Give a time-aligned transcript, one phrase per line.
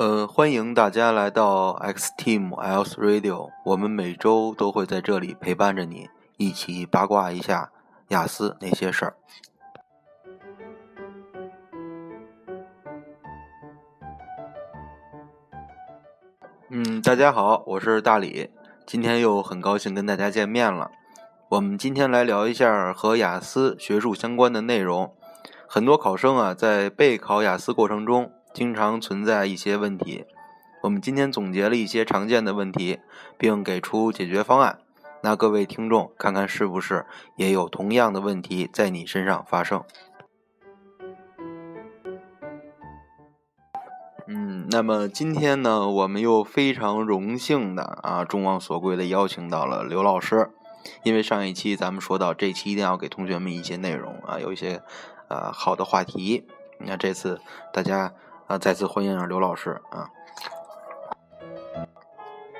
[0.00, 7.70] 呃，欢迎大家来到 X Team Else Radio，我们每周都会在这里陪伴着你，一起八卦一下
[8.08, 9.14] 雅思那些事儿。
[16.70, 18.48] 嗯，大家好，我是大李，
[18.86, 20.90] 今天又很高兴跟大家见面了。
[21.50, 25.14] 我们今天来聊一下和雅思学术相关的内容。
[25.66, 28.32] 很多考生啊，在备考雅思过程中。
[28.52, 30.24] 经常存在一些问题，
[30.82, 32.98] 我们今天总结了一些常见的问题，
[33.38, 34.80] 并给出解决方案。
[35.22, 39.84] 那各位听众，看看是不是也有同样的问题在你身上发生？
[44.26, 50.50] 嗯，那么今天呢，我们又非常荣幸的啊，众望所归的邀请到了刘老师。
[51.04, 54.82] 因为上一期咱们说到，这期一定要给同学们一些内容啊，有一些
[55.28, 56.46] 呃好的话题。
[56.78, 57.40] 那这次
[57.72, 58.12] 大家。
[58.50, 60.10] 啊，再次欢迎刘老师啊！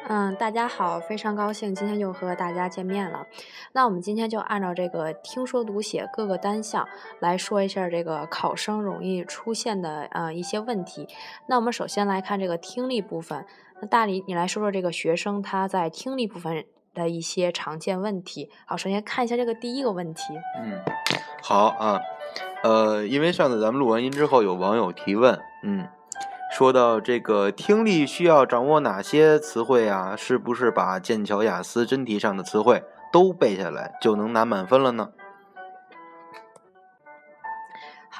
[0.06, 3.26] 嗯，大家好，非常高兴今天又和大家见面了。
[3.72, 6.86] 那我们今天就按照这个听说读写各个单项
[7.18, 11.08] 来说一下这个考生容易出现的呃一些问题。
[11.48, 13.44] 那我们首先来看这个听力部分。
[13.80, 16.64] 那大李，你来说说这个学生他在听力部分
[16.94, 18.48] 的一些常见问题。
[18.64, 20.22] 好，首先看一下这个第一个问题。
[20.62, 20.80] 嗯，
[21.42, 22.00] 好啊。
[22.62, 25.88] 呃，因为上次咱们录完音之后，有网友提问，嗯，
[26.52, 30.14] 说到这个听力需要掌握哪些词汇啊？
[30.16, 35.08] 是不是把剑桥雅思真题上的词汇都背下来就能拿满分了呢？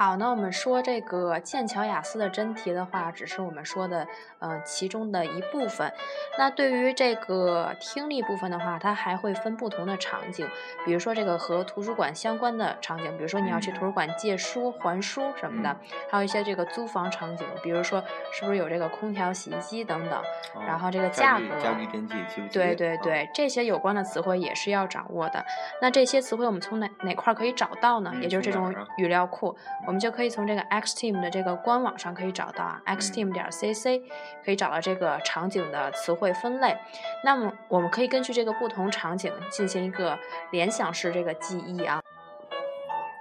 [0.00, 4.06] 好，那我们说这个剑桥雅思的真题的话，只是我们说的
[4.38, 5.92] 呃其中的一部分。
[6.38, 10.48] 那对于这个听力部分的话，它还会分不同的场景，
[10.86, 15.76] 比如说这个和图书馆相关的场景，比如说你要去图书馆借书、还书什么的，
[16.10, 20.22] 还有一些这个租房场景，比如说是不是有这个空调、洗衣机等等，
[20.66, 25.44] 然后这个价格，家居电器，对对对，这些有关的词汇也是要掌握的。
[25.82, 28.10] 那这些词汇我们从哪哪块可以找到呢？
[28.22, 29.54] 也就是这种语料库。
[29.90, 34.00] 我们就可以从这个 X Team 的这个官网上可以找到啊，X Team 点 CC
[34.44, 36.76] 可以找到这个场景的词汇分类。
[37.24, 40.16] 那么我们可以根据这个不同场景进行一个
[40.52, 42.00] 联想式这个记忆啊。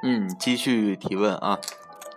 [0.04, 1.58] 嗯，继续提问啊，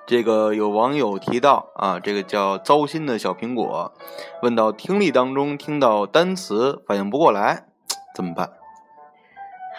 [0.07, 3.95] 这个有网友提到啊，这个叫糟心的小苹果，
[4.43, 7.65] 问到听力当中听到单词反应不过来
[8.15, 8.53] 怎么办？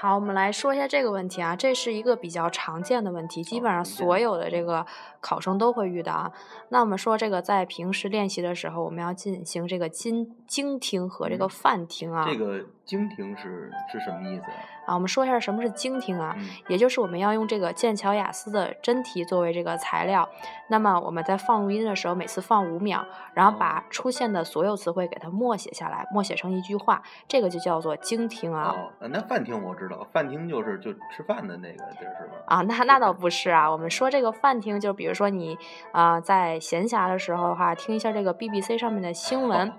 [0.04, 4.86] 好，我们来说一下这个问题啊，这是一个比较常见的问题，基本上所有的这个
[5.22, 6.30] 考生都会遇到啊。
[6.68, 12.26] 那我们说这个在平时练习的时候，我们要进行这个精精听和这个泛听啊。
[12.30, 14.46] 这个精听是是什么意思
[14.86, 14.94] 啊？
[14.94, 16.36] 我们说一下什么是精听啊，
[16.68, 20.28] 也就是我们要用这个剑桥雅思的真题作为这个材料，
[20.68, 28.76] 那么我们在放录音的时候，每次放五秒，然后把出现的所有词汇给它默写下来，默写成一句话，这个就叫做精听啊。
[28.76, 30.06] 哦，那饭听我知道。
[30.12, 32.34] 饭厅就是就吃饭的那个地儿是吧？
[32.48, 33.72] 啊，那那倒不是啊。
[33.72, 35.58] 我们说这个饭厅，就比如说你
[35.94, 39.72] 啊，在闲暇的时候的话，听一下这个 BBC 上面的新闻，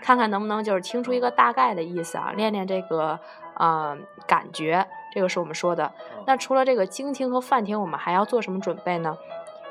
[0.00, 3.18] 看看能不能就是听出一个大概的意思啊，练 练这个
[3.56, 3.96] 呃
[4.26, 4.86] 感觉。
[5.14, 5.92] 这个是我们说的。
[6.26, 9.16] 那除了这个精听和泛听，我们还要做什么准备呢？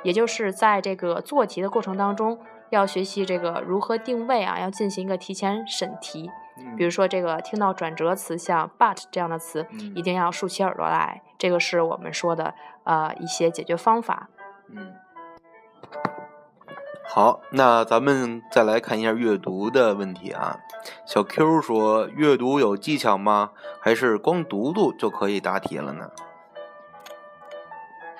[0.04, 6.30] 也就是在这个做题的过程当中，要学习这个如何定位啊，要进行一个提前审题。
[6.78, 9.66] 比如说，这个听到转折词像 but 这样的词，
[9.96, 11.24] 一定要竖起耳朵来。
[11.40, 12.54] 这个是我们说的
[12.84, 14.30] 呃一些解决方法。
[14.70, 14.94] 嗯，
[17.14, 20.58] 好，那咱们再来看一下阅读的问题啊。
[21.06, 23.50] 小 Q 说，阅读有技巧吗？
[23.82, 26.10] 还是光读读就可以答题了呢？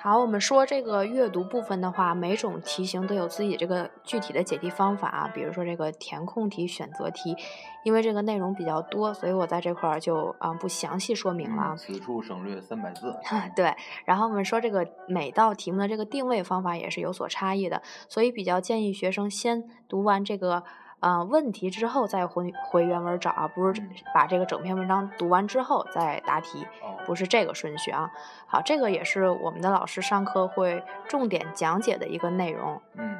[0.02, 5.30] 好，我们说这个阅读部分的话，每种题型都有自己这个具体的解题方法啊。
[5.32, 7.36] 比如说这个填空题、选择题，
[7.84, 11.76] 因为这个内容比较多，所以我在这块儿就啊不详细说明了。
[11.76, 13.14] 此处省略三百字。
[13.54, 20.64] 对，然后我们说这个每道题目的这个定位方法也是有所差异的，所以比较建议学生先读完这个。
[21.02, 23.82] 嗯，问题之后再回回原文找啊，不是
[24.14, 26.64] 把这个整篇文章读完之后再答题，
[27.04, 28.08] 不是这个顺序啊。
[28.46, 32.80] 好，这个也是我们的老师上课会重点讲解的一个内容。
[32.94, 33.18] 嗯。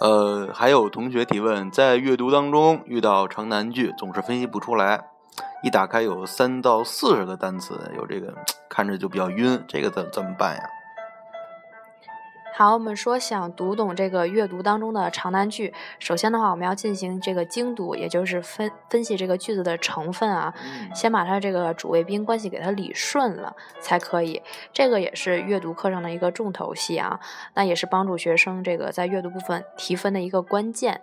[0.00, 5.06] 呃，还有同学提问，在阅读当中遇到长难句，总是分析不出来，
[5.64, 8.32] 一打开有三到四十个单词，有这个
[8.68, 10.62] 看着就比较晕，这个怎怎么办呀？
[12.52, 20.52] 好，我们说想读懂这个阅读当中的长难句，首先的话，我们要进行这个精读，也就是分分析这个句子的成分啊，
[20.94, 24.42] 先把它这个主谓宾关系给它理顺了才可以。
[24.74, 27.20] 这个也是阅读课上的一个重头戏啊，
[27.54, 31.00] 那也是帮助学生这个在阅读部分提分的一个关键。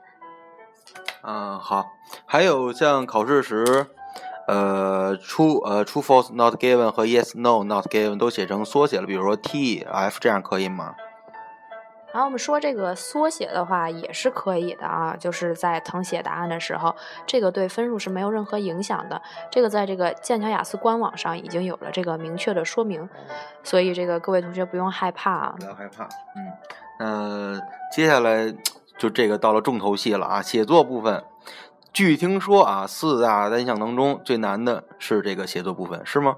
[1.23, 1.87] 嗯，好，
[2.25, 3.87] 还有像考试时，
[4.47, 10.93] 呃，true 呃 true false not given 和 yes no not given 都写成缩写了，比如说 T F 这样可以吗？
[12.13, 16.95] 然后我们说这个缩写的话也是可以的啊，就是在誊写答案的时候，
[17.25, 19.21] 这个对分数是没有任何影响的。
[19.51, 23.07] 这个在这个剑桥雅思官网上已经有了这个明确的说明，
[23.61, 25.55] 所以这个各位同学不用害怕啊。
[25.59, 26.05] 不要害怕，
[26.35, 26.51] 嗯，
[26.99, 27.61] 那
[27.91, 28.53] 接下来
[28.97, 31.23] 就这个到了重头戏了啊，写作部分。
[31.93, 36.37] 据听说啊，四大单项当中最难的是这个写作部分，是吗？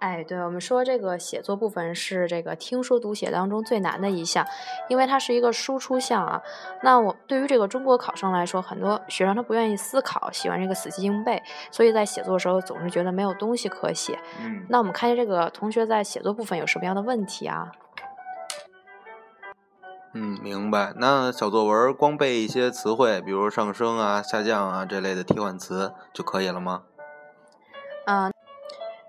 [0.00, 4.46] 哎，对，我们说这个写作部分是这个听说读写当中最难的一项，
[4.88, 6.40] 因为它是一个输出项啊。
[6.82, 11.42] 那我对于这个中国考生来说，很多学生他不愿意思考，喜欢这个死记硬背，
[11.72, 14.16] 所以在写作的时候总是觉得没有东西可写。
[14.40, 17.72] 嗯，那我们看一下这个同学在写作部分有什么样的问题啊？
[20.14, 20.92] 嗯，明白。
[20.96, 26.84] 那小作文光背一些词汇，比如上升啊、下降啊这类的替换词就可以了吗？
[28.06, 28.32] 嗯。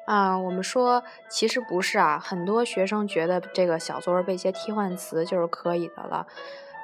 [0.10, 6.26] 啊，我们说其实不是啊，很多学生觉得这个小作文背一些替换词就是可以的了，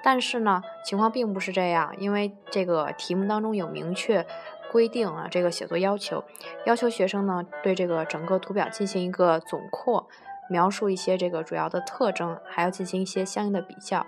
[0.04, 4.28] 但是呢，情况并不是这样，因为这个题目当中有明确
[4.72, 6.24] 规定啊，这个写作要求，
[6.68, 10.08] 要求学生呢对这个整个图表进行一个总括，
[10.48, 14.06] 描述一些这个主要的特征，还要进行一些相应的比较，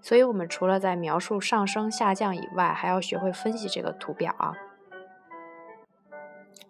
[0.00, 4.54] 所以我们除了在描述上升下降以外，还要学会分析这个图表啊。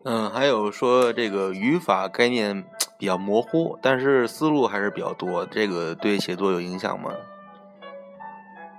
[0.02, 2.64] 嗯，还有说这个语法概念
[2.98, 7.12] 比较模糊，但是思路还是比较多，这个对写作有影响吗？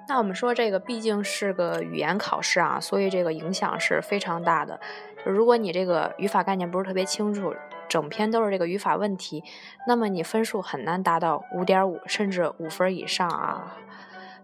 [0.09, 4.79] 那我们说这个毕竟是个语言考试啊，所以这个影响是非常大的。
[5.23, 7.53] 就如果你这个语法概念不是特别清楚，
[7.87, 9.43] 整篇都是这个语法问题，
[9.87, 13.77] 那么你分数很难达到五点五甚至五分以上啊。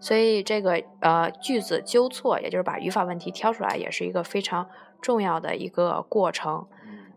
[0.00, 4.68] 所以这个呃句子纠错，也就是把语法问题挑出来，也是一个非常。
[5.00, 6.66] 重要的一个过程，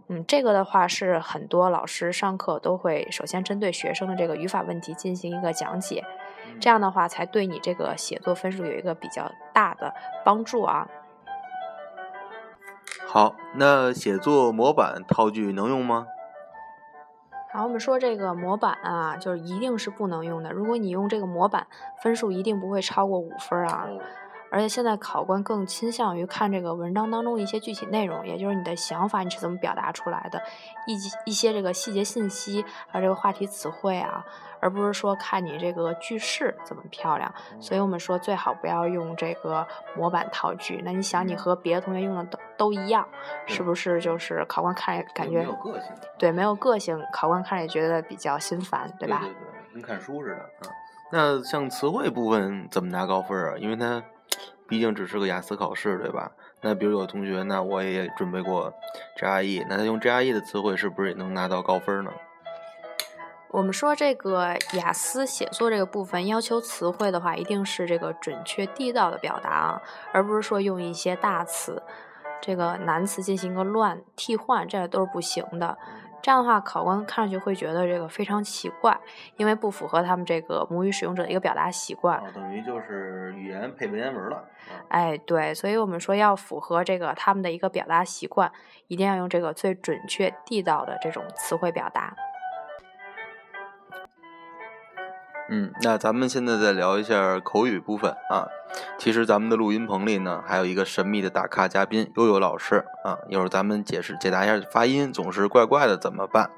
[0.07, 6.05] 嗯，这个的话是很多老师上课都会首先针对学生的这个语法问题进行一个讲解，
[6.59, 10.87] 这样的话才对你这个写作分数有一个比较大的帮助啊。
[13.07, 16.05] 好，那写作模板套句能用吗？
[17.53, 20.51] 然后，我们说这个模板啊，就是一定是不能用的。
[20.51, 21.67] 如果你用这个模板，
[22.01, 23.87] 分数一定不会超过五分啊。
[24.51, 30.43] 而且现在考官更倾向于看这个文章当中一些具体内容，也就是你的想法你是怎么表达出来的，
[30.85, 34.25] 一一些这个细节信息，还有这个话题词汇啊，
[34.59, 37.33] 而不是说看你这个句式怎么漂亮。
[37.61, 39.65] 所以我们说最好不要用这个
[39.95, 40.81] 模板套句。
[40.83, 43.07] 那你想，你和别的同学用的都都一样，
[43.45, 45.91] 是不是就是考官看感觉没有个性？
[46.19, 49.21] 对，没有个性，考官看着也觉得比较心烦，对吧？
[49.21, 50.75] 对对，跟看书似的啊。
[51.13, 53.57] 那像词汇部分怎么拿高分啊？
[53.57, 54.03] 因为它。
[54.71, 56.31] 毕竟只是个雅思考试，对吧？
[56.61, 58.73] 那比如有同学，那我也准备过
[59.19, 62.11] GRE，那他用 GRE 的词汇是不是也能拿到高分呢？
[63.49, 69.81] 我们说这个雅思写作这个部分要求词汇的话，一定是这个准确地道的表达啊，
[70.13, 71.83] 而不是说用一些大词，
[72.41, 75.77] 这个难词进行一个乱替换，这都是不行的。
[76.21, 78.99] 这样的话，考官看上去会觉得这个非常奇怪，
[79.37, 82.21] 因为不符合他们这个母语使用者的一个表达习惯。
[82.33, 84.43] 等于就是语言配文言文了。
[84.89, 88.51] 哎，对，所以我们说要符合这个他们的一个表达习惯，
[88.87, 92.15] 一定要用这个最准确地道的这种词汇表达。
[95.51, 98.47] 嗯，那咱们现在再聊一下口语部分啊。
[98.97, 106.49] 其实咱们的录音棚里呢，还有一个神秘的大咖嘉宾悠悠老师啊，一会儿咱们解释解答一下发音总是怪怪的怎么办。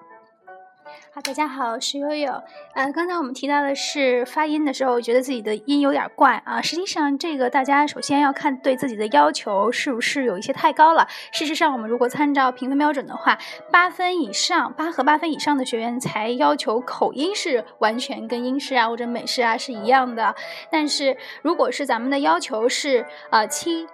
[1.16, 2.34] 好，大家好，我是悠悠。
[2.74, 6.60] 呃，刚才我们提到的是发音的时候，觉得自己的音有点怪啊。
[6.60, 11.08] 实际上，这个大家首先要看对自己的要求是不是有一些太高了。
[11.32, 13.38] 事实上，我们如果参照评分标准的话，
[13.72, 20.34] 八分以上，八和八分以上的学员才要求口音是完全跟英式啊或者美式啊是一样的。
[20.72, 23.88] 但是，如果是咱们的要求是呃七。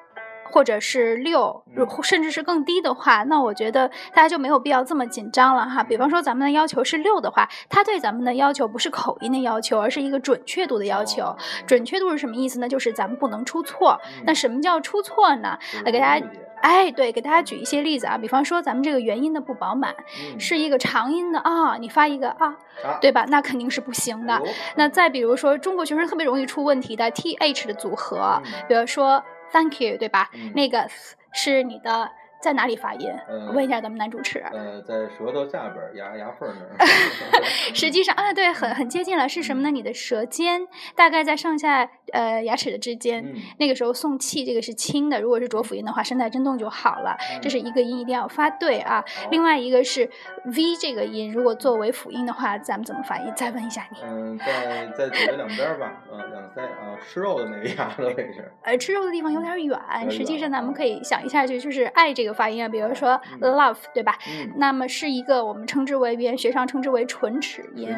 [0.51, 1.63] 或者是六，
[2.03, 5.83] 甚至是更低的话，那我觉得大家就没有必要这么紧张了哈。
[5.83, 11.35] 比方说咱们的要求是六的话，他对咱们的要求不是口音的要求，而是一个准确度的要求。
[11.65, 12.67] 准确度是什么意思呢？
[12.67, 13.99] 就是咱们不能出错。
[14.25, 15.57] 那什么叫出错呢？
[15.85, 16.25] 来给大家。
[16.61, 19.95] 哎，对，给大家举一些例子啊，比方说咱们这个元音的不饱满，
[20.33, 22.47] 嗯是一个长音的啊，你发一个啊，
[22.83, 23.23] 啊对吧？
[23.29, 24.37] 那肯定是不行的。
[24.43, 30.29] 有那再比如说，中国学生特别容易出问题的 th 的组合，嗯比如说 thank you，对吧？
[30.33, 30.87] 嗯那个
[31.33, 32.11] 是你的
[32.41, 33.11] 在哪里发音？
[33.53, 34.39] 问一下咱们男主持。
[34.39, 36.87] 呃，在舌头下边牙牙缝那儿。
[37.73, 39.71] 实际上啊，对，很很接近了，是什么呢？
[39.71, 40.61] 你的舌尖
[40.95, 43.23] 大概在上下呃牙齿的之间。
[43.25, 45.19] 嗯那个时候送气，这个是轻的。
[45.19, 47.17] 如果是浊辅音的话，声带振动就好了。
[47.41, 49.03] 这是一个音，一定要发对啊。
[49.31, 50.09] 另外一个是
[50.45, 53.33] v 这个音，如果作为辅音的话，咱们怎么发音？
[53.35, 53.97] 再问一下你。
[54.03, 58.49] 嗯，在在嘴的两边吧，啊，两腮啊，吃肉的那个牙的位置。
[58.63, 64.17] 呃，吃肉的地方有点远，点实际上咱们可以想一下，就就是爱这个发音啊，比如说嗯 love，对吧？
[64.27, 67.89] 嗯，那么是一个我们称之为语言学上称之为唇齿音。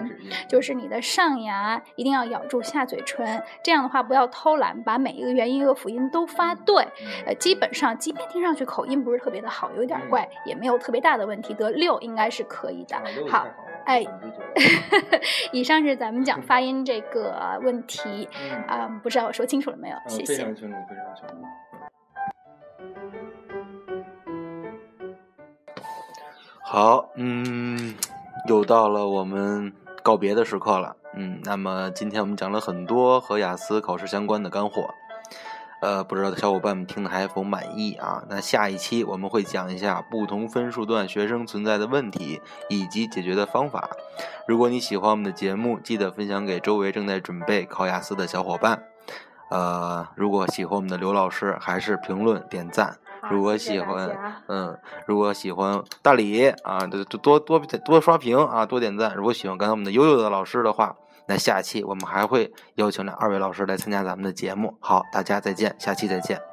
[0.48, 6.76] 就是你的上牙一定要咬住下嘴唇，这样的话不要偷懒，把每一个元音和辅音都发对。
[7.26, 13.48] 呃，基本上，即便听上去口音不是特别的好，有点嗯怪，也没有特别大的问题，得六应该是可以的啊，好
[13.86, 14.06] 哎
[15.52, 19.96] 以上是咱们讲发音这个问题嗯啊、不知道我说清楚了没有？
[20.06, 20.56] 嗯谢谢非常。
[20.56, 23.21] 清楚，非常清楚。
[26.72, 27.96] 好，嗯，
[28.48, 30.96] 又到了我们告别的时刻了。
[31.14, 34.90] 嗯，那么今天我们讲了很多和雅思考试相关的干货，
[35.82, 38.24] 呃，不知道小伙伴们听的还否满意啊？
[38.30, 43.90] 那下一期我们会讲一下不同分数段学生存在的问题以及解决的方法。
[44.48, 48.82] 如果你喜欢我们的节目，记得分享给周围正在准备考雅思的小伙伴。
[49.50, 52.98] 呃，如果喜欢我们的刘老师，还是评论点赞。
[53.32, 59.16] 如果喜欢，嗯，如果喜欢大理啊，就就多多多刷屏啊，多点赞。
[59.16, 60.96] 如果喜欢刚才我们的悠悠的老师的话，
[61.28, 64.76] 那下期我们还会邀请那二位老师来参加咱们的节目。
[64.80, 66.51] 好，大家再见，下期再见。